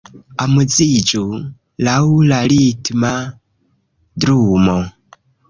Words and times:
Amuziĝu 0.43 1.21
laŭ 1.89 1.99
la 2.31 2.39
ritma 2.55 3.13
drumo 4.27 4.81